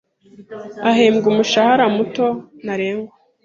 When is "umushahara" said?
1.31-1.85